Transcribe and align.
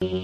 Damas 0.00 0.16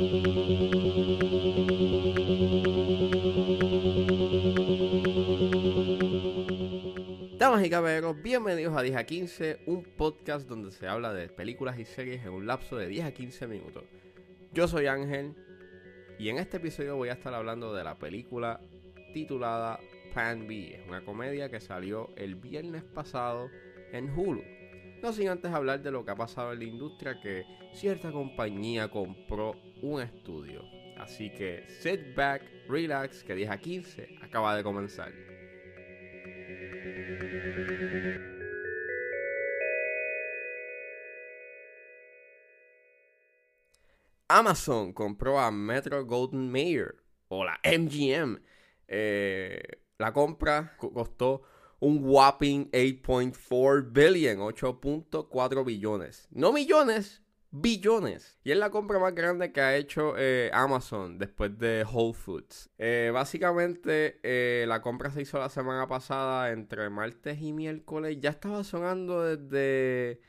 y 7.62 7.68
caballeros, 7.68 8.22
bienvenidos 8.22 8.74
a 8.74 8.80
10 8.80 8.96
a 8.96 9.04
15, 9.04 9.64
un 9.66 9.82
podcast 9.82 10.48
donde 10.48 10.70
se 10.70 10.88
habla 10.88 11.12
de 11.12 11.28
películas 11.28 11.78
y 11.78 11.84
series 11.84 12.24
en 12.24 12.30
un 12.30 12.46
lapso 12.46 12.78
de 12.78 12.88
10 12.88 13.04
a 13.04 13.12
15 13.12 13.46
minutos. 13.48 13.84
Yo 14.54 14.66
soy 14.66 14.86
Ángel 14.86 15.34
y 16.18 16.30
en 16.30 16.38
este 16.38 16.56
episodio 16.56 16.96
voy 16.96 17.10
a 17.10 17.12
estar 17.12 17.34
hablando 17.34 17.74
de 17.74 17.84
la 17.84 17.98
película 17.98 18.58
titulada 19.12 19.78
Plan 20.14 20.46
B. 20.46 20.76
Es 20.76 20.88
una 20.88 21.04
comedia 21.04 21.50
que 21.50 21.60
salió 21.60 22.14
el 22.16 22.36
viernes 22.36 22.82
pasado 22.82 23.50
en 23.92 24.08
Hulu. 24.08 24.42
No 25.02 25.12
sin 25.12 25.28
antes 25.28 25.52
hablar 25.52 25.82
de 25.82 25.90
lo 25.90 26.02
que 26.02 26.12
ha 26.12 26.16
pasado 26.16 26.54
en 26.54 26.60
la 26.60 26.64
industria 26.64 27.20
que 27.20 27.44
cierta 27.74 28.10
compañía 28.10 28.88
compró 28.88 29.54
un 29.86 30.02
estudio. 30.02 30.64
Así 30.96 31.30
que 31.30 31.64
sit 31.80 32.14
back, 32.14 32.42
relax, 32.68 33.22
que 33.22 33.34
10 33.34 33.50
a 33.50 33.58
15 33.58 34.18
acaba 34.22 34.56
de 34.56 34.62
comenzar. 34.62 35.12
Amazon 44.28 44.92
compró 44.92 45.38
a 45.38 45.50
Metro 45.50 46.04
Golden 46.04 46.50
Mayer 46.50 46.96
o 47.28 47.44
la 47.44 47.60
MGM. 47.64 48.40
Eh, 48.88 49.62
la 49.98 50.12
compra 50.12 50.76
costó 50.78 51.42
un 51.78 52.00
whopping 52.02 52.70
8.4 52.72 53.92
billion, 53.92 54.38
8.4 54.38 55.64
billones. 55.64 56.28
No 56.30 56.52
millones, 56.52 57.22
billones. 57.60 58.38
Y 58.44 58.52
es 58.52 58.58
la 58.58 58.70
compra 58.70 58.98
más 58.98 59.14
grande 59.14 59.52
que 59.52 59.60
ha 59.60 59.76
hecho 59.76 60.14
eh, 60.16 60.50
Amazon 60.52 61.18
después 61.18 61.58
de 61.58 61.84
Whole 61.90 62.14
Foods. 62.14 62.70
Eh, 62.78 63.10
básicamente, 63.12 64.20
eh, 64.22 64.64
la 64.68 64.82
compra 64.82 65.10
se 65.10 65.22
hizo 65.22 65.38
la 65.38 65.48
semana 65.48 65.86
pasada 65.86 66.50
entre 66.50 66.90
martes 66.90 67.40
y 67.40 67.52
miércoles. 67.52 68.18
Ya 68.20 68.30
estaba 68.30 68.64
sonando 68.64 69.22
desde, 69.22 70.20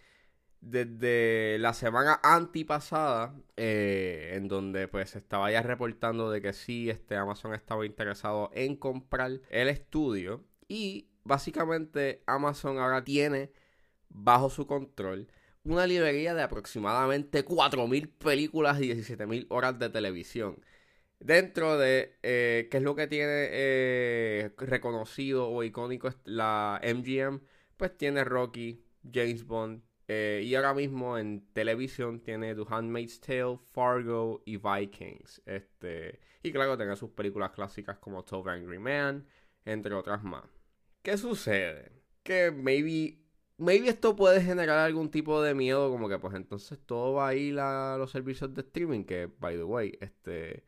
desde 0.62 1.58
la 1.60 1.74
semana 1.74 2.20
antipasada, 2.24 3.36
en 3.56 4.48
donde 4.48 4.88
pues 4.88 5.16
estaba 5.16 5.52
ya 5.52 5.62
reportando 5.62 6.32
de 6.32 6.42
que 6.42 6.54
sí, 6.54 6.90
este 6.90 7.16
Amazon 7.16 7.54
estaba 7.54 7.86
interesado 7.86 8.52
en 8.54 8.76
comprar 8.76 9.42
el 9.50 9.68
estudio. 9.70 10.44
Y 10.68 11.10
básicamente 11.24 12.24
Amazon 12.26 12.78
ahora 12.80 13.04
tiene 13.04 13.52
bajo 14.10 14.50
su 14.50 14.66
control 14.68 15.28
una 15.68 15.86
librería 15.88 16.34
de 16.34 16.44
aproximadamente 16.44 17.46
4.000 17.46 18.10
películas 18.18 18.82
y 18.82 18.94
17.000 18.94 19.48
horas 19.50 19.78
de 19.80 19.90
televisión. 19.90 20.64
Dentro 21.20 21.78
de, 21.78 22.18
eh, 22.24 22.68
¿qué 22.70 22.78
es 22.78 22.84
lo 22.84 22.96
que 22.96 23.08
tiene 23.08 23.48
eh, 23.52 24.52
reconocido 24.58 25.50
o 25.50 25.64
icónico 25.64 26.10
la 26.26 26.80
MGM? 26.84 27.42
Pues 27.76 27.98
tiene 27.98 28.24
Rocky, 28.24 28.84
James 29.12 29.46
Bond, 29.46 29.82
eh, 30.08 30.42
y 30.46 30.56
ahora 30.56 30.74
mismo 30.74 31.18
en 31.18 31.46
televisión 31.52 32.22
tiene 32.22 32.56
The 32.56 32.64
Handmaid's 32.70 33.20
Tale, 33.20 33.58
Fargo 33.74 34.42
y 34.46 34.58
Vikings. 34.58 35.42
Este, 35.46 36.20
y 36.44 36.52
claro, 36.52 36.78
tiene 36.78 36.96
sus 36.96 37.10
películas 37.12 37.52
clásicas 37.52 37.98
como 37.98 38.24
12 38.24 38.50
Angry 38.50 38.80
Man, 38.80 39.28
entre 39.66 39.94
otras 39.94 40.24
más. 40.24 40.46
¿Qué 41.02 41.18
sucede? 41.18 41.92
Que 42.24 42.52
maybe, 42.52 43.20
maybe 43.58 43.90
esto 43.90 44.16
puede 44.16 44.42
generar 44.42 44.80
algún 44.80 45.10
tipo 45.12 45.42
de 45.42 45.54
miedo, 45.54 45.90
como 45.90 46.10
que 46.10 46.20
pues 46.20 46.36
entonces 46.36 46.80
todo 46.86 47.14
va 47.14 47.30
a 47.30 47.36
ir 47.36 47.60
a 47.60 47.98
los 47.98 48.12
servicios 48.12 48.54
de 48.54 48.62
streaming, 48.62 49.04
que 49.04 49.28
by 49.40 49.56
the 49.58 49.64
way, 49.64 49.98
este 50.02 50.64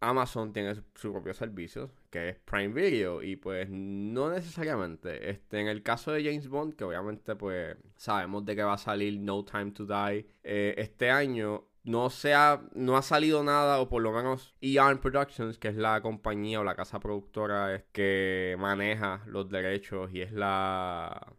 Amazon 0.00 0.52
tiene 0.52 0.74
su, 0.94 1.12
propio 1.12 1.34
servicio, 1.34 1.90
que 2.10 2.30
es 2.30 2.38
Prime 2.40 2.74
Video, 2.74 3.22
y 3.22 3.36
pues 3.36 3.68
no 3.70 4.30
necesariamente. 4.30 5.30
Este, 5.30 5.60
en 5.60 5.68
el 5.68 5.82
caso 5.82 6.12
de 6.12 6.22
James 6.22 6.48
Bond, 6.48 6.74
que 6.74 6.84
obviamente 6.84 7.36
pues 7.36 7.76
sabemos 7.96 8.44
de 8.44 8.56
que 8.56 8.62
va 8.62 8.74
a 8.74 8.78
salir 8.78 9.18
No 9.20 9.44
Time 9.44 9.72
to 9.72 9.86
Die 9.86 10.26
eh, 10.42 10.74
este 10.78 11.10
año, 11.10 11.64
no, 11.84 12.10
se 12.10 12.34
ha, 12.34 12.62
no 12.74 12.96
ha 12.96 13.02
salido 13.02 13.42
nada, 13.44 13.80
o 13.80 13.88
por 13.88 14.02
lo 14.02 14.12
menos 14.12 14.54
EARN 14.60 14.98
Productions, 14.98 15.58
que 15.58 15.68
es 15.68 15.76
la 15.76 16.00
compañía 16.02 16.60
o 16.60 16.64
la 16.64 16.76
casa 16.76 17.00
productora 17.00 17.84
que 17.92 18.56
maneja 18.58 19.22
los 19.26 19.48
derechos 19.50 20.10
y 20.12 20.22
es 20.22 20.32
la, 20.32 21.34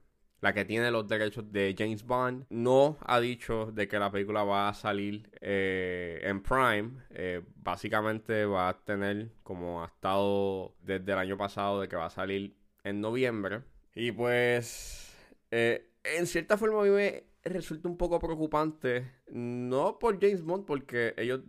la 0.45 0.53
que 0.53 0.63
tiene 0.63 0.91
los 0.91 1.07
derechos 1.07 1.51
de 1.51 1.73
James 1.75 2.03
Bond, 2.03 2.45
no 2.51 3.00
ha 3.01 3.19
dicho 3.19 3.72
de 3.72 3.88
que 3.88 3.97
la 3.97 4.11
película 4.11 4.44
va 4.44 4.69
a 4.69 4.75
salir 4.75 5.28
eh, 5.41 6.19
en 6.22 6.44
Prime. 6.44 7.01
Eh, 7.09 7.41
básicamente 7.56 8.45
va 8.45 8.69
a 8.69 8.79
tener, 8.85 9.31
como 9.41 9.81
ha 9.81 9.88
estado 9.88 10.75
desde 10.81 11.13
el 11.13 11.17
año 11.17 11.35
pasado, 11.35 11.81
de 11.81 11.88
que 11.88 11.95
va 11.95 12.05
a 12.05 12.09
salir 12.11 12.55
en 12.84 13.01
noviembre. 13.01 13.63
Y 13.95 14.11
pues, 14.11 15.17
eh, 15.50 15.89
en 16.03 16.28
cierta 16.28 16.57
forma 16.59 16.81
a 16.81 16.84
mí 16.84 16.91
me 16.91 17.23
resulta 17.44 17.89
un 17.89 17.97
poco 17.97 18.19
preocupante, 18.19 19.13
no 19.31 19.97
por 19.97 20.22
James 20.22 20.44
Bond, 20.44 20.67
porque 20.67 21.16
ellos 21.17 21.41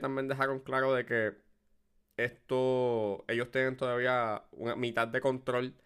también 0.00 0.26
dejaron 0.26 0.58
claro 0.58 0.92
de 0.94 1.06
que 1.06 1.32
esto, 2.16 3.24
ellos 3.28 3.52
tienen 3.52 3.76
todavía 3.76 4.42
una 4.50 4.74
mitad 4.74 5.06
de 5.06 5.20
control 5.20 5.76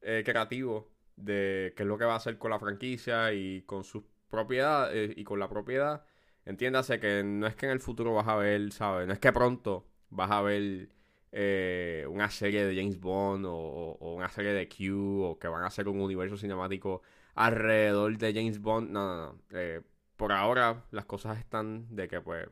creativo 0.00 0.97
de 1.18 1.72
qué 1.76 1.82
es 1.82 1.86
lo 1.88 1.98
que 1.98 2.04
va 2.04 2.14
a 2.14 2.16
hacer 2.16 2.38
con 2.38 2.50
la 2.50 2.58
franquicia 2.58 3.32
y 3.32 3.62
con 3.62 3.84
sus 3.84 4.04
propiedades 4.30 5.16
y 5.16 5.24
con 5.24 5.38
la 5.38 5.48
propiedad. 5.48 6.04
Entiéndase 6.44 7.00
que 7.00 7.22
no 7.24 7.46
es 7.46 7.56
que 7.56 7.66
en 7.66 7.72
el 7.72 7.80
futuro 7.80 8.14
vas 8.14 8.28
a 8.28 8.36
ver, 8.36 8.72
¿sabes? 8.72 9.06
No 9.06 9.12
es 9.12 9.18
que 9.18 9.32
pronto 9.32 9.86
vas 10.10 10.30
a 10.30 10.42
ver 10.42 10.88
eh, 11.32 12.06
una 12.08 12.30
serie 12.30 12.64
de 12.64 12.74
James 12.74 12.98
Bond 13.00 13.44
o, 13.46 13.98
una 14.00 14.28
serie 14.30 14.52
de 14.52 14.68
Q 14.68 15.22
o 15.24 15.38
que 15.38 15.48
van 15.48 15.62
a 15.62 15.66
hacer 15.66 15.88
un 15.88 16.00
universo 16.00 16.36
cinemático 16.36 17.02
alrededor 17.34 18.16
de 18.16 18.32
James 18.32 18.60
Bond. 18.60 18.90
No, 18.90 19.06
no, 19.06 19.32
no. 19.32 19.38
Eh, 19.50 19.82
por 20.16 20.32
ahora 20.32 20.84
las 20.90 21.04
cosas 21.04 21.38
están 21.38 21.94
de 21.94 22.08
que 22.08 22.20
pues 22.20 22.48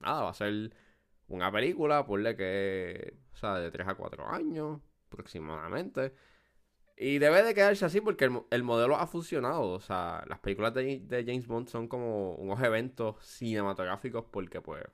nada, 0.00 0.22
va 0.22 0.30
a 0.30 0.34
ser 0.34 0.72
una 1.28 1.52
película, 1.52 2.06
ponle 2.06 2.36
que, 2.36 3.14
o 3.32 3.36
sea, 3.36 3.54
de 3.58 3.70
3 3.70 3.88
a 3.88 3.94
4 3.94 4.28
años 4.28 4.80
aproximadamente. 5.06 6.14
Y 7.02 7.18
debe 7.18 7.42
de 7.42 7.54
quedarse 7.54 7.86
así 7.86 8.02
porque 8.02 8.26
el, 8.50 8.62
modelo 8.62 8.94
ha 8.96 9.06
funcionado. 9.06 9.70
O 9.70 9.80
sea, 9.80 10.22
las 10.28 10.38
películas 10.38 10.74
de, 10.74 11.24
James 11.26 11.46
Bond 11.46 11.66
son 11.66 11.88
como 11.88 12.34
unos 12.34 12.62
eventos 12.62 13.16
cinematográficos 13.24 14.26
porque, 14.30 14.60
pues, 14.60 14.84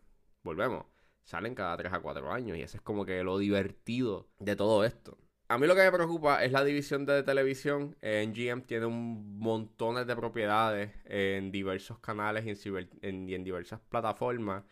volvemos, 0.45 0.87
salen 1.25 1.57
cada 1.57 1.77
3 1.77 1.93
a 1.93 1.99
4 1.99 2.33
años 2.33 2.57
y 2.57 2.63
ese 2.63 2.77
es 2.77 2.83
como 2.85 3.05
que 3.05 3.25
lo 3.25 3.39
divertido 3.39 4.29
de 4.39 4.55
todo 4.55 4.85
esto. 4.85 5.19
A 5.49 5.59
mí 5.59 5.67
lo 5.67 5.75
que 5.75 5.83
me 5.83 5.91
preocupa 5.91 6.45
es 6.45 6.53
la 6.53 6.63
división 6.63 7.07
de 7.07 7.25
televisión. 7.25 7.97
En 8.01 8.33
GM 8.33 8.63
tiene 8.63 8.87
un 8.87 9.41
montón 9.41 10.07
de 10.07 10.15
propiedades 10.15 10.93
en 11.07 11.51
diversos 11.51 11.99
canales 11.99 12.47
y 12.47 12.69
en, 12.69 13.29
en, 13.29 13.43
diversas 13.43 13.81
plataformas. 13.81 14.63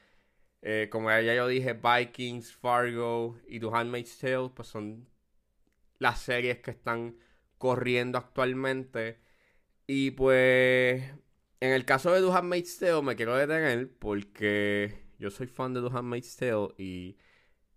Eh, 0.63 0.89
como 0.89 1.11
ya 1.11 1.35
yo 1.35 1.49
dije, 1.49 1.73
Vikings, 1.73 2.55
Fargo 2.55 3.37
y 3.49 3.59
The 3.59 3.71
Handmaid's 3.73 4.19
Tale, 4.21 4.51
pues 4.55 4.69
son 4.69 5.09
las 5.99 6.21
series 6.21 6.59
que 6.59 6.71
están 6.71 7.17
corriendo 7.65 8.19
actualmente. 8.19 9.23
Y 9.87 10.11
pues, 10.11 11.03
en 11.61 11.73
el 11.73 11.87
caso 11.87 12.13
de 12.13 12.21
The 12.21 12.31
Handmaid's 12.31 12.83
me 13.03 13.17
quiero 13.17 13.37
detener 13.37 13.91
porque 13.99 15.07
yo 15.19 15.31
soy 15.31 15.47
fan 15.47 15.73
de 15.73 15.81
The 15.81 15.89
Handmaid's 15.97 16.39
y 16.77 17.17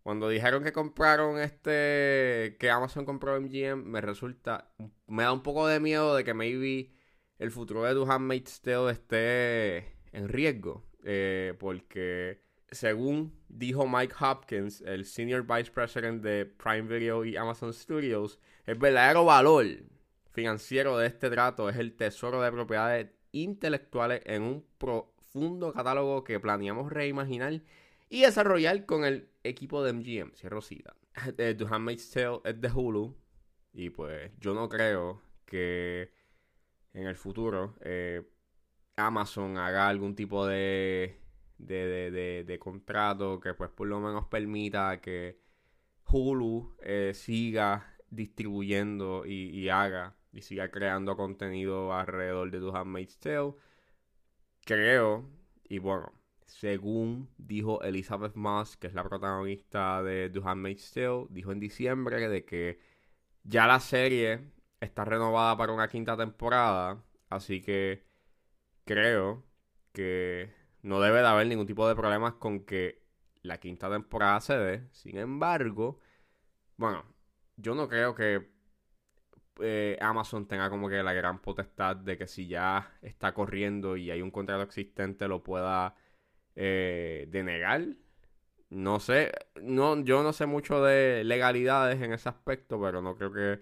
cuando 0.03 0.27
dijeron 0.27 0.61
que 0.65 0.73
compraron 0.73 1.39
este, 1.39 2.57
que 2.59 2.69
Amazon 2.69 3.05
compró 3.05 3.39
MGM, 3.39 3.85
me 3.85 4.01
resulta, 4.01 4.73
me 5.07 5.23
da 5.23 5.31
un 5.31 5.41
poco 5.41 5.67
de 5.67 5.79
miedo 5.79 6.15
de 6.17 6.25
que 6.25 6.33
maybe 6.33 6.93
el 7.39 7.51
futuro 7.51 7.83
de 7.83 7.93
The 7.93 8.11
Handmaid's 8.11 8.61
esté 8.89 9.77
en 10.11 10.27
riesgo. 10.27 10.85
Eh, 11.05 11.53
porque 11.59 12.43
según 12.71 13.33
dijo 13.47 13.87
Mike 13.87 14.15
Hopkins, 14.19 14.81
el 14.81 15.05
Senior 15.05 15.43
Vice 15.43 15.71
President 15.71 16.21
de 16.21 16.45
Prime 16.45 16.83
Video 16.83 17.23
y 17.23 17.37
Amazon 17.37 17.73
Studios, 17.73 18.39
el 18.65 18.75
verdadero 18.75 19.25
valor 19.25 19.65
financiero 20.31 20.97
de 20.97 21.07
este 21.07 21.29
trato 21.29 21.69
es 21.69 21.77
el 21.77 21.95
tesoro 21.95 22.41
de 22.41 22.51
propiedades 22.51 23.07
intelectuales 23.31 24.21
en 24.25 24.43
un 24.43 24.65
profundo 24.77 25.71
catálogo 25.73 26.23
que 26.23 26.39
planeamos 26.39 26.91
reimaginar 26.91 27.61
y 28.09 28.21
desarrollar 28.21 28.85
con 28.85 29.05
el 29.05 29.29
equipo 29.43 29.83
de 29.83 29.93
MGM. 29.93 30.33
Cierro 30.35 30.61
cita. 30.61 30.95
The 31.35 31.57
Handmaid's 31.69 32.09
Tale 32.11 32.41
es 32.43 32.59
de 32.59 32.69
Hulu 32.69 33.15
y 33.73 33.89
pues 33.89 34.31
yo 34.39 34.53
no 34.53 34.69
creo 34.69 35.21
que 35.45 36.11
en 36.93 37.07
el 37.07 37.15
futuro 37.15 37.75
eh, 37.81 38.23
Amazon 38.95 39.57
haga 39.57 39.87
algún 39.87 40.15
tipo 40.15 40.45
de 40.45 41.19
de, 41.57 42.11
de, 42.11 42.43
de, 42.43 42.59
contrato 42.59 43.39
que 43.39 43.53
pues 43.53 43.69
por 43.71 43.87
lo 43.87 43.99
menos 43.99 44.27
permita 44.27 45.01
que 45.01 45.39
Hulu 46.09 46.75
eh, 46.81 47.11
siga 47.13 47.95
distribuyendo 48.09 49.25
y, 49.25 49.69
haga 49.69 50.15
y 50.31 50.41
siga 50.41 50.69
creando 50.71 51.17
contenido 51.17 51.93
alrededor 51.93 52.51
de 52.51 52.59
The 52.59 52.77
Handmaid's 52.77 53.17
Tale. 53.19 53.53
Creo, 54.65 55.29
y 55.67 55.79
bueno, 55.79 56.11
según 56.45 57.29
dijo 57.37 57.81
Elizabeth 57.81 58.35
Moss, 58.35 58.77
que 58.77 58.87
es 58.87 58.93
la 58.93 59.03
protagonista 59.03 60.03
de 60.03 60.29
The 60.29 60.41
Handmaid's 60.43 60.91
Tale, 60.93 61.27
dijo 61.29 61.51
en 61.51 61.59
diciembre 61.59 62.29
de 62.29 62.45
que 62.45 62.79
ya 63.43 63.67
la 63.67 63.79
serie 63.79 64.51
está 64.79 65.05
renovada 65.05 65.57
para 65.57 65.73
una 65.73 65.87
quinta 65.87 66.17
temporada, 66.17 67.03
así 67.29 67.61
que 67.61 68.05
creo 68.85 69.43
que 69.93 70.53
no 70.87 71.01
debe 71.01 71.19
de 71.19 71.27
haber 71.27 71.47
ningún 71.47 71.67
tipo 71.67 71.87
de 71.87 71.95
problemas 71.95 72.35
con 72.35 72.61
que 72.65 73.03
la 73.41 73.59
quinta 73.59 73.89
temporada 73.89 74.39
se 74.41 74.57
dé. 74.57 74.87
Sin 74.91 75.17
embargo, 75.17 75.99
bueno, 76.77 77.03
yo 77.57 77.75
no 77.75 77.89
creo 77.89 78.15
que 78.15 78.49
eh, 79.59 79.97
Amazon 80.01 80.47
tenga 80.47 80.69
como 80.69 80.89
que 80.89 81.03
la 81.03 81.13
gran 81.13 81.41
potestad 81.41 81.97
de 81.97 82.17
que 82.17 82.27
si 82.27 82.47
ya 82.47 82.97
está 83.01 83.33
corriendo 83.33 83.97
y 83.97 84.11
hay 84.11 84.21
un 84.21 84.31
contrato 84.31 84.63
existente 84.63 85.27
lo 85.27 85.43
pueda 85.43 85.95
eh, 86.55 87.27
denegar. 87.29 87.85
No 88.69 88.99
sé, 88.99 89.31
no, 89.61 90.01
yo 90.03 90.23
no 90.23 90.33
sé 90.33 90.45
mucho 90.45 90.83
de 90.83 91.23
legalidades 91.25 92.01
en 92.01 92.13
ese 92.13 92.29
aspecto, 92.29 92.81
pero 92.81 93.01
no 93.01 93.17
creo 93.17 93.33
que 93.33 93.61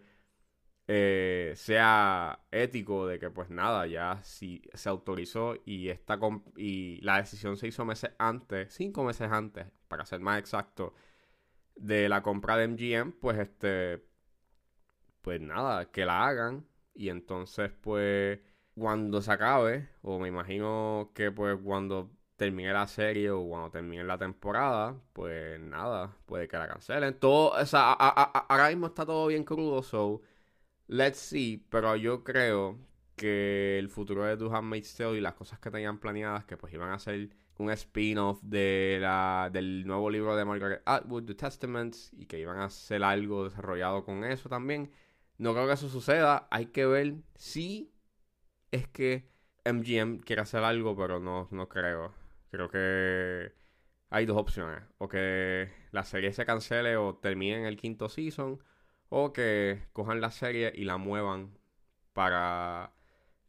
eh, 0.87 1.53
sea 1.55 2.45
ético 2.51 3.07
de 3.07 3.19
que 3.19 3.29
pues 3.31 3.49
nada, 3.49 3.87
ya 3.87 4.21
si 4.23 4.61
se 4.73 4.89
autorizó 4.89 5.55
y, 5.65 5.89
esta 5.89 6.19
y 6.57 7.01
la 7.01 7.17
decisión 7.17 7.57
se 7.57 7.67
hizo 7.67 7.85
meses 7.85 8.11
antes, 8.19 8.73
cinco 8.73 9.03
meses 9.03 9.31
antes, 9.31 9.65
para 9.87 10.05
ser 10.05 10.19
más 10.19 10.39
exacto, 10.39 10.93
de 11.75 12.09
la 12.09 12.21
compra 12.23 12.57
de 12.57 12.67
MGM, 12.67 13.13
pues 13.19 13.37
este, 13.39 14.05
pues 15.21 15.41
nada, 15.41 15.91
que 15.91 16.05
la 16.05 16.27
hagan 16.27 16.67
y 16.93 17.09
entonces 17.09 17.71
pues 17.81 18.39
cuando 18.75 19.21
se 19.21 19.31
acabe, 19.31 19.89
o 20.01 20.19
me 20.19 20.27
imagino 20.27 21.11
que 21.15 21.31
pues 21.31 21.57
cuando 21.63 22.11
termine 22.35 22.73
la 22.73 22.87
serie 22.87 23.31
o 23.31 23.47
cuando 23.47 23.71
termine 23.71 24.03
la 24.03 24.17
temporada, 24.17 24.95
pues 25.13 25.59
nada, 25.59 26.15
puede 26.25 26.47
que 26.47 26.57
la 26.57 26.67
cancelen. 26.67 27.17
Todo, 27.19 27.51
o 27.51 27.65
sea, 27.65 27.93
ahora 27.93 28.69
mismo 28.69 28.87
está 28.87 29.05
todo 29.05 29.27
bien 29.27 29.43
crudo, 29.43 29.81
so 29.83 30.21
let's 30.87 31.17
see, 31.17 31.65
pero 31.69 31.95
yo 31.95 32.23
creo 32.23 32.77
que 33.15 33.79
el 33.79 33.89
futuro 33.89 34.25
de 34.25 34.37
The 34.37 34.45
Handmaid's 34.53 34.95
Tale 34.95 35.17
y 35.17 35.21
las 35.21 35.33
cosas 35.33 35.59
que 35.59 35.71
tenían 35.71 35.99
planeadas, 35.99 36.45
que 36.45 36.57
pues 36.57 36.73
iban 36.73 36.91
a 36.91 36.99
ser 36.99 37.29
un 37.57 37.71
spin-off 37.71 38.41
de 38.43 38.97
la, 39.01 39.49
del 39.51 39.85
nuevo 39.87 40.09
libro 40.09 40.35
de 40.35 40.45
Margaret 40.45 40.81
Atwood, 40.85 41.25
The 41.25 41.35
Testaments, 41.35 42.11
y 42.13 42.25
que 42.25 42.39
iban 42.39 42.57
a 42.57 42.65
hacer 42.65 43.03
algo 43.03 43.45
desarrollado 43.45 44.03
con 44.03 44.23
eso 44.23 44.49
también. 44.49 44.91
No 45.37 45.53
creo 45.53 45.67
que 45.67 45.73
eso 45.73 45.89
suceda. 45.89 46.47
Hay 46.51 46.67
que 46.67 46.85
ver 46.85 47.15
si 47.35 47.93
es 48.71 48.87
que 48.87 49.29
MGM 49.65 50.19
quiere 50.19 50.41
hacer 50.41 50.63
algo, 50.63 50.95
pero 50.95 51.19
no, 51.19 51.47
no 51.51 51.69
creo. 51.69 52.13
Creo 52.51 52.69
que 52.69 53.53
hay 54.09 54.25
dos 54.25 54.37
opciones. 54.37 54.83
O 54.97 55.07
que 55.07 55.69
la 55.91 56.03
serie 56.03 56.33
se 56.33 56.45
cancele 56.45 56.97
o 56.97 57.15
termine 57.15 57.59
en 57.59 57.65
el 57.65 57.77
quinto 57.77 58.09
season. 58.09 58.59
O 59.09 59.33
que 59.33 59.87
cojan 59.93 60.21
la 60.21 60.31
serie 60.31 60.71
y 60.75 60.83
la 60.83 60.97
muevan 60.97 61.57
para 62.13 62.93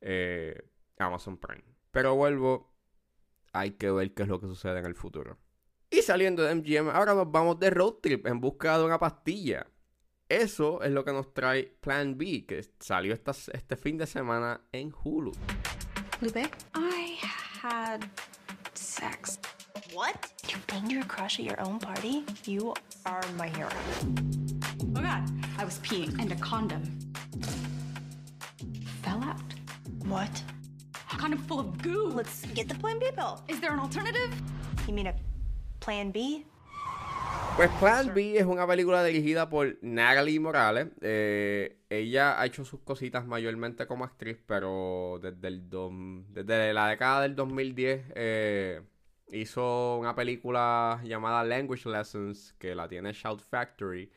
eh, 0.01 0.71
Amazon 0.99 1.39
Prime. 1.39 1.65
Pero 1.91 2.15
vuelvo, 2.15 2.73
hay 3.53 3.73
que 3.73 3.91
ver 3.91 4.13
qué 4.15 4.25
es 4.25 4.29
lo 4.29 4.41
que 4.41 4.47
sucede 4.47 4.79
en 4.79 4.87
el 4.87 4.95
futuro. 4.95 5.39
Y 5.89 6.03
saliendo 6.03 6.43
de 6.43 6.55
MGM, 6.55 6.91
ahora 6.91 7.15
nos 7.15 7.31
vamos 7.31 7.59
de 7.59 7.71
road 7.71 7.95
trip 8.03 8.27
en 8.27 8.41
busca 8.41 8.77
de 8.79 8.85
una 8.85 8.99
pastilla. 8.99 9.67
Eso 10.29 10.83
es 10.83 10.91
lo 10.91 11.05
que 11.05 11.13
nos 11.13 11.33
trae 11.33 11.65
Plan 11.81 12.19
B, 12.19 12.45
que 12.47 12.65
salió 12.81 13.15
esta, 13.15 13.31
este 13.31 13.77
fin 13.77 13.97
de 13.97 14.07
semana 14.07 14.61
en 14.73 14.93
Hulu. 14.93 15.33
Lupe, 16.21 16.51
I 16.75 17.19
had 17.63 18.01
sex. 18.75 19.39
What? 19.95 20.17
You 20.49 20.59
banged 20.67 20.91
your 20.91 21.05
crush 21.05 21.39
at 21.39 21.45
your 21.45 21.61
own 21.61 21.79
party? 21.79 22.25
You 22.45 22.75
are 23.05 23.23
my 23.39 23.49
hero. 23.49 23.71
Oh 24.97 25.03
god, 25.03 25.31
I 25.59 25.65
was 25.65 25.79
peeing 25.81 26.19
and 26.19 26.33
a 26.33 26.37
condom 26.37 26.83
Fell 29.03 29.23
out. 29.23 29.37
What? 30.07 30.43
A 31.13 31.17
condom 31.19 31.39
full 31.39 31.61
of 31.61 31.83
goo. 31.83 32.11
Let's 32.15 32.47
get 32.55 32.67
the 32.69 32.75
Plan 32.77 32.99
B 32.99 33.11
pill. 33.15 33.43
Is 33.47 33.61
there 33.61 33.75
an 33.75 33.79
alternative? 33.79 34.31
You 34.89 34.95
mean 34.95 35.09
a 35.09 35.15
Plan 35.81 36.13
B? 36.13 36.47
Pues 37.57 37.71
Plan 37.79 38.15
B 38.15 38.39
es 38.39 38.47
una 38.47 38.67
película 38.67 39.05
dirigida 39.05 39.51
por 39.51 39.77
Natalie 39.83 40.41
Morales. 40.41 40.89
Eh, 41.03 41.77
ella 41.91 42.41
ha 42.41 42.47
hecho 42.47 42.65
sus 42.65 42.81
cositas 42.81 43.27
mayormente 43.27 43.87
como 43.87 44.05
actriz, 44.05 44.39
pero 44.47 45.21
desde, 45.23 45.49
el 45.49 45.69
desde 46.31 46.73
la 46.73 46.89
década 46.89 47.21
del 47.21 47.37
2010 47.37 48.13
eh, 48.15 48.81
hizo 49.29 49.99
una 49.99 50.15
película 50.15 51.03
llamada 51.05 51.45
Language 51.45 51.87
Lessons, 51.87 52.55
que 52.59 52.75
la 52.75 52.89
tiene 52.89 53.13
Shout 53.13 53.43
Factory. 53.43 54.11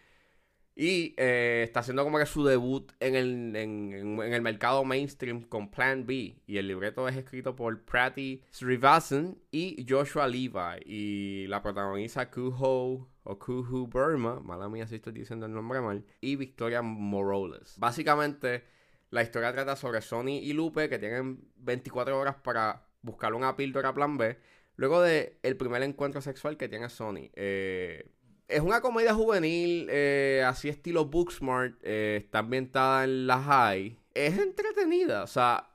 Y 0.82 1.14
eh, 1.18 1.64
está 1.66 1.82
haciendo 1.82 2.06
como 2.06 2.20
que 2.20 2.26
su 2.26 2.46
debut 2.46 2.94
en 3.02 3.14
el, 3.14 3.54
en, 3.54 4.18
el 4.22 4.42
mercado 4.42 4.86
mainstream 4.86 5.42
con 5.42 5.70
Plan 5.70 6.06
B. 6.06 6.42
Y 6.48 6.58
el 6.58 6.70
libreto 6.70 7.06
es 7.10 7.18
escrito 7.18 7.54
por 7.54 7.84
Prati 7.84 8.42
Srivasan 8.50 9.38
y 9.52 9.86
Joshua 9.86 10.26
Levi. 10.26 10.80
Y 10.86 11.48
la 11.48 11.62
protagoniza 11.62 12.32
Kuho 12.32 13.10
o 13.24 13.40
Kuhu 13.40 13.88
Burma, 13.88 14.40
mala 14.40 14.70
mía 14.70 14.88
si 14.88 14.96
estoy 14.96 15.12
diciendo 15.12 15.48
el 15.48 15.52
nombre 15.52 15.82
mal, 15.82 16.06
y 16.22 16.38
Victoria 16.38 16.82
Morales. 16.82 17.76
Básicamente, 17.78 18.64
la 19.10 19.22
historia 19.22 19.52
trata 19.52 19.76
sobre 19.76 20.00
Sony 20.00 20.40
y 20.42 20.54
Lupe 20.54 20.88
que 20.88 20.98
tienen 20.98 21.42
24 21.58 22.18
horas 22.18 22.38
para 22.38 22.88
buscar 23.02 23.34
una 23.34 23.58
píldora 23.58 23.94
plan 23.94 24.18
B. 24.18 24.38
Luego 24.78 25.02
de 25.02 25.40
el 25.44 25.58
primer 25.58 25.84
encuentro 25.84 26.22
sexual 26.22 26.56
que 26.56 26.70
tiene 26.70 26.88
Sony. 26.88 27.32
Eh, 27.34 28.10
es 28.50 28.62
una 28.62 28.82
comedia 28.82 29.14
juvenil, 29.14 29.88
eh, 29.92 30.44
así 30.46 30.70
estilo 30.70 31.06
Booksmart, 31.06 31.76
eh, 31.84 32.18
está 32.24 32.40
ambientada 32.40 33.04
en 33.04 33.28
la 33.28 33.40
high. 33.42 33.98
Es 34.16 34.38
entretenida, 34.40 35.24
o 35.24 35.28
sea, 35.28 35.70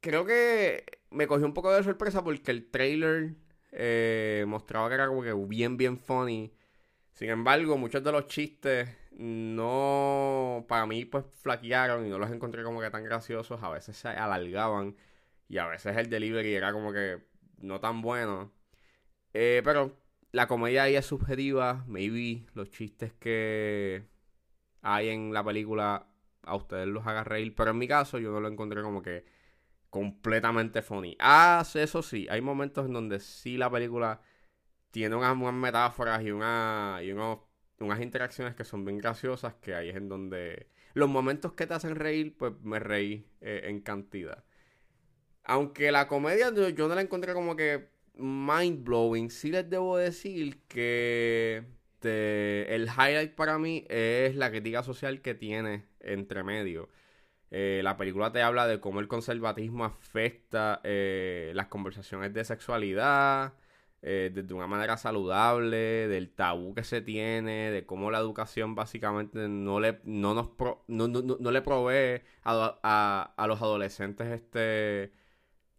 creo 0.00 0.26
que 0.26 0.84
me 1.10 1.26
cogió 1.26 1.46
un 1.46 1.54
poco 1.54 1.72
de 1.72 1.82
sorpresa 1.82 2.22
porque 2.22 2.50
el 2.50 2.70
trailer 2.70 3.34
eh, 3.72 4.44
mostraba 4.46 4.88
que 4.88 4.94
era 4.94 5.08
como 5.08 5.22
que 5.22 5.32
bien, 5.32 5.78
bien 5.78 5.98
funny. 5.98 6.52
Sin 7.14 7.30
embargo, 7.30 7.78
muchos 7.78 8.04
de 8.04 8.12
los 8.12 8.26
chistes 8.28 8.88
no, 9.12 10.66
para 10.68 10.86
mí, 10.86 11.04
pues 11.06 11.24
flaquearon 11.42 12.06
y 12.06 12.10
no 12.10 12.18
los 12.18 12.30
encontré 12.30 12.62
como 12.62 12.80
que 12.80 12.90
tan 12.90 13.02
graciosos. 13.04 13.62
A 13.62 13.70
veces 13.70 13.96
se 13.96 14.08
alargaban 14.08 14.94
y 15.48 15.58
a 15.58 15.66
veces 15.66 15.96
el 15.96 16.10
delivery 16.10 16.54
era 16.54 16.72
como 16.72 16.92
que 16.92 17.18
no 17.60 17.80
tan 17.80 18.02
bueno. 18.02 18.52
pero 19.32 19.96
la 20.32 20.46
comedia 20.46 20.84
ahí 20.84 20.96
es 20.96 21.06
subjetiva. 21.06 21.84
Maybe 21.86 22.46
los 22.54 22.70
chistes 22.70 23.12
que 23.14 24.04
hay 24.82 25.08
en 25.08 25.32
la 25.32 25.44
película 25.44 26.06
a 26.42 26.56
ustedes 26.56 26.86
los 26.86 27.06
haga 27.06 27.24
reír. 27.24 27.54
Pero 27.54 27.70
en 27.70 27.78
mi 27.78 27.88
caso, 27.88 28.18
yo 28.18 28.30
no 28.32 28.40
lo 28.40 28.48
encontré 28.48 28.82
como 28.82 29.02
que 29.02 29.24
completamente 29.90 30.82
funny. 30.82 31.16
Ah, 31.20 31.64
eso 31.74 32.02
sí, 32.02 32.26
hay 32.30 32.40
momentos 32.40 32.86
en 32.86 32.92
donde 32.92 33.20
sí 33.20 33.56
la 33.56 33.70
película 33.70 34.20
tiene 34.90 35.16
unas, 35.16 35.36
metáforas 35.54 36.22
y, 36.22 36.30
una, 36.30 37.00
y 37.02 37.12
unas 37.12 38.00
interacciones 38.00 38.54
que 38.54 38.64
son 38.64 38.84
bien 38.84 38.98
graciosas. 38.98 39.54
Que 39.54 39.74
ahí 39.74 39.90
es 39.90 39.96
en 39.96 40.08
donde 40.08 40.68
los 40.94 41.08
momentos 41.08 41.52
que 41.54 41.66
te 41.66 41.74
hacen 41.74 41.96
reír, 41.96 42.36
pues 42.36 42.52
me 42.62 42.78
reí 42.78 43.26
eh, 43.40 43.62
en 43.64 43.80
cantidad. 43.80 44.44
Aunque 45.44 45.90
la 45.92 46.08
comedia 46.08 46.52
yo 46.52 46.88
no 46.88 46.94
la 46.94 47.00
encontré 47.00 47.32
como 47.32 47.56
que 47.56 47.88
mind 48.18 48.84
blowing. 48.84 49.30
Sí 49.30 49.50
les 49.50 49.68
debo 49.68 49.96
decir 49.96 50.60
que 50.68 51.64
este, 51.98 52.74
el 52.76 52.86
highlight 52.86 53.34
para 53.34 53.58
mí 53.58 53.84
es 53.88 54.36
la 54.36 54.50
crítica 54.50 54.84
social 54.84 55.20
que 55.20 55.34
tiene 55.34 55.86
entre 55.98 56.44
medio. 56.44 56.88
Eh, 57.50 57.80
la 57.82 57.96
película 57.96 58.30
te 58.30 58.42
habla 58.42 58.68
de 58.68 58.78
cómo 58.78 59.00
el 59.00 59.08
conservatismo 59.08 59.84
afecta 59.84 60.80
eh, 60.84 61.50
las 61.54 61.66
conversaciones 61.66 62.32
de 62.34 62.44
sexualidad 62.44 63.54
eh, 64.02 64.30
desde 64.32 64.54
una 64.54 64.68
manera 64.68 64.96
saludable, 64.96 66.06
del 66.06 66.30
tabú 66.30 66.72
que 66.72 66.84
se 66.84 67.00
tiene, 67.00 67.72
de 67.72 67.84
cómo 67.84 68.12
la 68.12 68.18
educación 68.18 68.76
básicamente 68.76 69.48
no 69.48 69.80
le, 69.80 70.00
no 70.04 70.34
nos 70.34 70.50
no, 70.86 71.50
le 71.50 71.62
provee 71.62 72.22
a, 72.44 73.32
a, 73.36 73.46
los 73.48 73.60
adolescentes 73.60 74.28
este 74.28 75.10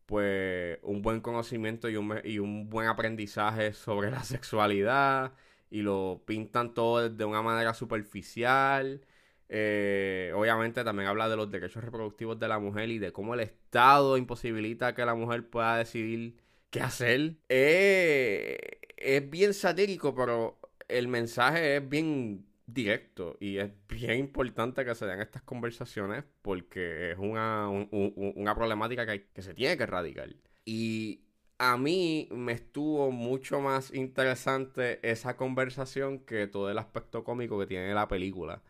pues 0.09 0.79
un 0.81 1.03
buen 1.03 1.21
conocimiento 1.21 1.87
y 1.87 1.95
un, 1.95 2.19
y 2.23 2.39
un 2.39 2.67
buen 2.67 2.87
aprendizaje 2.87 3.73
sobre 3.73 4.09
la 4.09 4.23
sexualidad 4.23 5.33
y 5.69 5.83
lo 5.83 6.23
pintan 6.25 6.73
todo 6.73 7.07
de 7.11 7.25
una 7.25 7.43
manera 7.43 7.75
superficial. 7.75 9.01
Eh, 9.49 10.31
obviamente 10.35 10.83
también 10.83 11.09
habla 11.09 11.29
de 11.29 11.35
los 11.35 11.51
derechos 11.51 11.83
reproductivos 11.83 12.39
de 12.39 12.47
la 12.47 12.57
mujer 12.57 12.89
y 12.89 12.97
de 12.97 13.11
cómo 13.11 13.35
el 13.35 13.41
Estado 13.41 14.17
imposibilita 14.17 14.95
que 14.95 15.05
la 15.05 15.13
mujer 15.13 15.47
pueda 15.47 15.77
decidir 15.77 16.37
qué 16.71 16.81
hacer. 16.81 17.35
Eh, 17.47 18.57
es 18.97 19.29
bien 19.29 19.53
satírico, 19.53 20.15
pero 20.15 20.59
el 20.87 21.07
mensaje 21.07 21.77
es 21.77 21.87
bien 21.87 22.47
directo 22.73 23.37
y 23.39 23.57
es 23.57 23.71
bien 23.87 24.19
importante 24.19 24.85
que 24.85 24.95
se 24.95 25.05
den 25.05 25.21
estas 25.21 25.41
conversaciones 25.41 26.23
porque 26.41 27.11
es 27.11 27.17
una, 27.17 27.69
una 27.69 28.55
problemática 28.55 29.05
que, 29.05 29.27
que 29.27 29.41
se 29.41 29.53
tiene 29.53 29.77
que 29.77 29.83
erradicar. 29.83 30.29
Y 30.65 31.21
a 31.57 31.77
mí 31.77 32.27
me 32.31 32.53
estuvo 32.53 33.11
mucho 33.11 33.59
más 33.59 33.93
interesante 33.93 34.99
esa 35.09 35.35
conversación 35.35 36.19
que 36.19 36.47
todo 36.47 36.71
el 36.71 36.77
aspecto 36.77 37.23
cómico 37.23 37.59
que 37.59 37.67
tiene 37.67 37.93
la 37.93 38.07
película. 38.07 38.63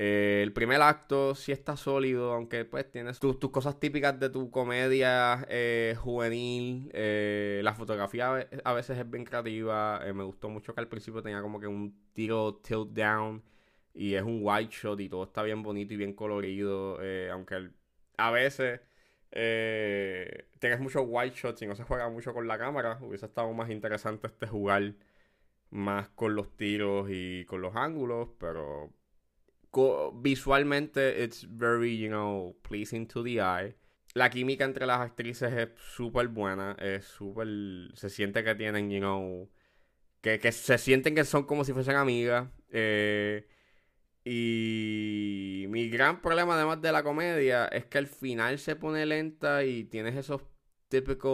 Eh, 0.00 0.42
el 0.44 0.52
primer 0.52 0.80
acto 0.80 1.34
sí 1.34 1.50
está 1.50 1.76
sólido, 1.76 2.32
aunque 2.32 2.64
pues 2.64 2.88
tienes 2.88 3.18
tus, 3.18 3.36
cosas 3.50 3.80
típicas 3.80 4.18
de 4.20 4.30
tu 4.30 4.48
comedia 4.48 5.44
eh, 5.48 5.96
juvenil. 5.98 6.88
Eh, 6.94 7.60
la 7.64 7.74
fotografía 7.74 8.48
a 8.62 8.72
veces 8.74 8.96
es 8.96 9.10
bien 9.10 9.24
creativa. 9.24 10.00
me 10.14 10.22
gustó 10.22 10.50
mucho 10.50 10.72
que 10.72 10.80
al 10.80 10.86
principio 10.88 11.20
tenía 11.20 11.42
como 11.42 11.58
que 11.58 11.66
un 11.66 11.98
tiro 12.12 12.60
tilt 12.62 12.90
down 12.90 13.42
y 13.92 14.14
es 14.14 14.22
un 14.22 14.38
white 14.40 14.72
shot 14.72 15.00
y 15.00 15.08
todo 15.08 15.24
está 15.24 15.42
bien 15.42 15.64
bonito 15.64 15.94
y 15.94 15.96
bien 15.96 16.12
colorido. 16.12 17.00
aunque 17.32 17.70
a 18.18 18.30
veces 18.30 18.80
tienes 19.32 20.78
muchos 20.80 21.02
white 21.06 21.34
shots 21.36 21.62
y 21.62 21.66
no 21.66 21.74
se 21.74 21.82
juega 21.82 22.08
mucho 22.08 22.32
con 22.32 22.46
la 22.46 22.56
cámara, 22.56 22.98
hubiese 23.02 23.26
estado 23.26 23.52
más 23.52 23.68
interesante 23.68 24.28
este 24.28 24.46
jugar 24.46 24.94
más 25.70 26.08
con 26.10 26.36
los 26.36 26.56
tiros 26.56 27.08
y 27.10 27.44
con 27.46 27.62
los 27.62 27.74
ángulos, 27.76 28.28
pero 28.38 28.92
visualmente 30.14 31.22
it's 31.22 31.46
very, 31.48 31.98
you 31.98 32.08
know, 32.08 32.56
pleasing 32.62 33.06
to 33.06 33.22
the 33.22 33.40
eye. 33.40 33.76
La 34.14 34.30
química 34.30 34.64
entre 34.64 34.86
las 34.86 35.00
actrices 35.00 35.52
es 35.52 35.68
súper 35.76 36.28
buena, 36.28 36.76
es 36.80 37.04
súper... 37.04 37.46
Se 37.94 38.10
siente 38.10 38.42
que 38.42 38.54
tienen, 38.54 38.90
you 38.90 38.98
know... 38.98 39.50
Que, 40.20 40.38
que, 40.40 40.50
se 40.50 40.78
sienten 40.78 41.14
que 41.14 41.24
son 41.24 41.44
como 41.44 41.64
si 41.64 41.72
fuesen 41.72 41.94
amigas. 41.94 42.48
Eh, 42.70 43.46
y 44.24 45.66
mi 45.68 45.88
gran 45.88 46.20
problema 46.20 46.54
además 46.54 46.82
de 46.82 46.92
la 46.92 47.02
comedia 47.02 47.66
es 47.68 47.86
que 47.86 47.98
al 47.98 48.08
final 48.08 48.58
se 48.58 48.76
pone 48.76 49.06
lenta 49.06 49.64
y 49.64 49.84
tienes 49.84 50.16
esos 50.16 50.42
typical, 50.88 51.30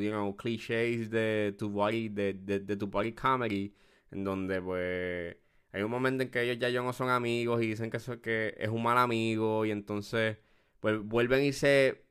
you 0.00 0.10
know, 0.10 0.36
clichés 0.36 1.10
de 1.10 1.54
tu 1.58 1.70
body, 1.70 2.08
de, 2.08 2.34
de, 2.34 2.60
de 2.60 2.76
tu 2.76 2.86
body 2.86 3.12
comedy, 3.12 3.74
en 4.10 4.24
donde 4.24 4.62
pues 4.62 5.36
hay 5.78 5.84
un 5.84 5.90
momento 5.92 6.24
en 6.24 6.30
que 6.30 6.42
ellos 6.42 6.58
ya 6.58 6.82
no 6.82 6.92
son 6.92 7.08
amigos 7.08 7.62
y 7.62 7.68
dicen 7.68 7.88
que, 7.88 7.98
eso, 7.98 8.20
que 8.20 8.54
es 8.58 8.68
un 8.68 8.82
mal 8.82 8.98
amigo 8.98 9.64
y 9.64 9.70
entonces 9.70 10.38
pues, 10.80 11.00
vuelven 11.00 11.44
y 11.44 11.52
se, 11.52 12.04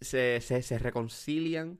se, 0.00 0.40
se, 0.40 0.78
reconcilian. 0.78 1.78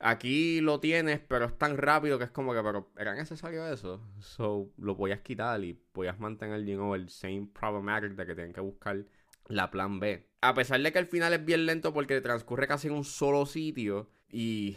Aquí 0.00 0.60
lo 0.60 0.80
tienes, 0.80 1.20
pero 1.20 1.44
es 1.44 1.56
tan 1.56 1.76
rápido 1.76 2.18
que 2.18 2.24
es 2.24 2.30
como 2.30 2.54
que, 2.54 2.62
pero 2.62 2.90
¿era 2.96 3.14
necesario 3.14 3.66
eso? 3.72 4.00
So, 4.18 4.72
lo 4.78 4.96
podías 4.96 5.20
quitar 5.20 5.62
y 5.62 5.74
podías 5.74 6.18
mantener, 6.18 6.60
el 6.60 7.08
same 7.08 7.48
problematic 7.52 8.12
de 8.12 8.26
que 8.26 8.34
tienen 8.34 8.52
que 8.52 8.60
buscar 8.60 9.04
la 9.46 9.70
plan 9.70 10.00
B. 10.00 10.28
A 10.40 10.54
pesar 10.54 10.80
de 10.80 10.92
que 10.92 10.98
el 10.98 11.06
final 11.06 11.32
es 11.34 11.44
bien 11.44 11.66
lento 11.66 11.92
porque 11.92 12.20
transcurre 12.20 12.66
casi 12.66 12.88
en 12.88 12.94
un 12.94 13.04
solo 13.04 13.46
sitio 13.46 14.10
y 14.28 14.76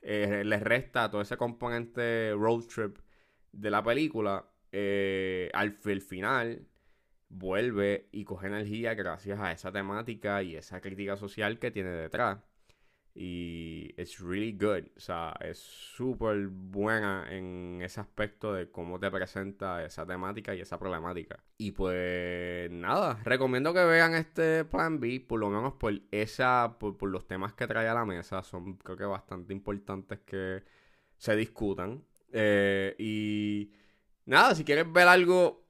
eh, 0.00 0.44
le 0.46 0.60
resta 0.60 1.10
todo 1.10 1.20
ese 1.20 1.36
componente 1.36 2.32
road 2.32 2.64
trip 2.74 2.98
de 3.52 3.70
la 3.70 3.82
película, 3.82 4.46
eh, 4.72 5.50
al, 5.52 5.72
final 5.72 6.66
vuelve 7.28 8.08
y 8.12 8.24
coge 8.24 8.48
energía 8.48 8.94
gracias 8.94 9.40
a 9.40 9.52
esa 9.52 9.72
temática 9.72 10.42
y 10.42 10.56
esa 10.56 10.80
crítica 10.80 11.16
social 11.16 11.58
que 11.58 11.70
tiene 11.70 11.90
detrás. 11.90 12.38
Y 13.12 13.92
es 13.96 14.20
really 14.20 14.52
good. 14.52 14.86
O 14.96 15.00
sea, 15.00 15.34
es 15.40 15.58
súper 15.58 16.46
buena 16.46 17.26
en 17.30 17.80
ese 17.82 18.00
aspecto 18.00 18.52
de 18.52 18.70
cómo 18.70 19.00
te 19.00 19.10
presenta 19.10 19.84
esa 19.84 20.06
temática 20.06 20.54
y 20.54 20.60
esa 20.60 20.78
problemática. 20.78 21.42
Y 21.58 21.72
pues 21.72 22.70
nada, 22.70 23.20
recomiendo 23.24 23.74
que 23.74 23.84
vean 23.84 24.14
este 24.14 24.64
Plan 24.64 25.00
B, 25.00 25.24
por 25.26 25.40
lo 25.40 25.50
menos 25.50 25.74
por 25.74 25.92
esa, 26.12 26.76
por, 26.78 27.02
los 27.08 27.26
temas 27.26 27.52
que 27.54 27.66
trae 27.66 27.88
a 27.88 27.94
la 27.94 28.04
mesa. 28.04 28.42
Son 28.42 28.76
creo 28.76 28.96
que 28.96 29.04
bastante 29.04 29.52
importantes 29.52 30.20
que 30.20 30.62
se 31.16 31.34
discutan. 31.34 32.04
Eh, 32.32 32.94
y 32.98 33.72
Nada, 34.30 34.54
si 34.54 34.62
quieres 34.62 34.90
ver 34.92 35.08
algo 35.08 35.66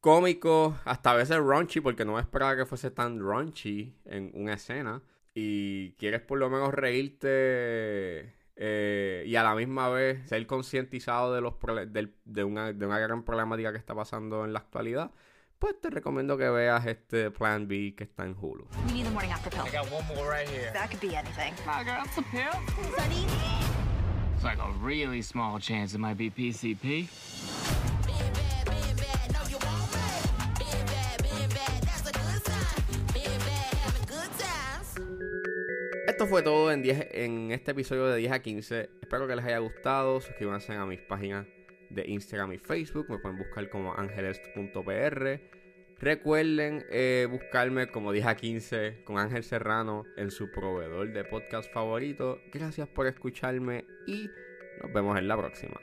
cómico, 0.00 0.76
hasta 0.84 1.12
a 1.12 1.14
veces 1.14 1.38
raunchy, 1.38 1.80
porque 1.80 2.04
no 2.04 2.18
esperaba 2.18 2.56
que 2.56 2.66
fuese 2.66 2.90
tan 2.90 3.20
raunchy 3.20 3.94
en 4.04 4.32
una 4.34 4.54
escena. 4.54 5.00
Y 5.32 5.92
quieres 5.92 6.20
por 6.20 6.40
lo 6.40 6.50
menos 6.50 6.74
reírte 6.74 8.34
eh, 8.56 9.22
y 9.24 9.36
a 9.36 9.44
la 9.44 9.54
misma 9.54 9.88
vez 9.90 10.28
ser 10.28 10.44
concientizado 10.48 11.32
de, 11.32 11.40
los 11.40 11.54
de, 12.24 12.42
una, 12.42 12.72
de 12.72 12.84
una 12.84 12.98
gran 12.98 13.22
problemática 13.22 13.70
que 13.70 13.78
está 13.78 13.94
pasando 13.94 14.44
en 14.44 14.52
la 14.52 14.58
actualidad, 14.58 15.12
pues 15.60 15.80
te 15.80 15.88
recomiendo 15.90 16.36
que 16.36 16.50
veas 16.50 16.84
este 16.84 17.30
Plan 17.30 17.68
B 17.68 17.94
que 17.96 18.02
está 18.02 18.24
en 18.24 18.34
Hulu. 18.36 18.66
We 18.88 18.92
need 18.92 19.04
the 19.04 19.12
morning 19.12 19.30
after 19.30 19.50
pill. 19.50 19.62
I 19.64 19.70
got 19.70 19.88
one 19.92 20.04
more 20.08 20.28
right 20.28 20.48
here. 20.48 20.72
That 20.72 20.90
could 20.90 21.00
be 21.00 21.14
anything. 21.14 21.54
I 21.68 21.84
got 21.84 22.08
some 22.12 22.24
pill. 22.32 22.50
Sunny. 22.96 23.24
It's 24.34 24.42
like 24.42 24.58
a 24.58 24.70
really 24.80 25.22
small 25.22 25.60
chance 25.60 25.94
it 25.94 25.98
might 25.98 26.16
be 26.16 26.28
PCP. 26.28 27.57
Esto 36.18 36.26
fue 36.26 36.42
todo 36.42 36.72
en, 36.72 36.82
10, 36.82 37.10
en 37.12 37.52
este 37.52 37.70
episodio 37.70 38.06
de 38.06 38.16
10 38.18 38.32
a 38.32 38.42
15. 38.42 38.90
Espero 39.02 39.28
que 39.28 39.36
les 39.36 39.44
haya 39.44 39.58
gustado. 39.58 40.20
Suscríbanse 40.20 40.72
a 40.72 40.84
mis 40.84 40.98
páginas 40.98 41.46
de 41.90 42.08
Instagram 42.08 42.54
y 42.54 42.58
Facebook. 42.58 43.06
Me 43.08 43.18
pueden 43.18 43.38
buscar 43.38 43.70
como 43.70 43.94
angelest.pr. 43.94 45.40
Recuerden 46.00 46.84
eh, 46.90 47.28
buscarme 47.30 47.86
como 47.86 48.10
10 48.10 48.26
a 48.26 48.34
15 48.34 49.04
con 49.04 49.16
Ángel 49.16 49.44
Serrano 49.44 50.06
en 50.16 50.32
su 50.32 50.50
proveedor 50.50 51.12
de 51.12 51.22
podcast 51.22 51.72
favorito. 51.72 52.40
Gracias 52.52 52.88
por 52.88 53.06
escucharme 53.06 53.84
y 54.08 54.28
nos 54.82 54.92
vemos 54.92 55.16
en 55.16 55.28
la 55.28 55.36
próxima. 55.36 55.80